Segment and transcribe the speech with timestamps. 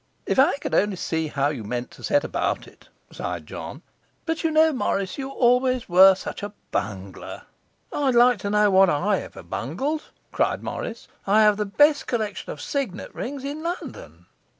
[0.25, 3.83] 'If I could only see how you meant to set about it' sighed John.
[4.25, 7.43] 'But you know, Morris, you always were such a bungler.'
[7.93, 12.51] 'I'd like to know what I ever bungled,' cried Morris; 'I have the best collection
[12.51, 14.25] of signet rings in London.